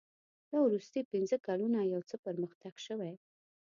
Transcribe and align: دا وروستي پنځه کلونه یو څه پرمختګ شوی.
دا 0.49 0.57
وروستي 0.63 1.01
پنځه 1.11 1.35
کلونه 1.45 1.79
یو 1.81 2.01
څه 2.09 2.15
پرمختګ 2.25 2.73
شوی. 2.85 3.13